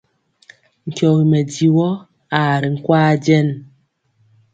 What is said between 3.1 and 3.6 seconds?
jɛn.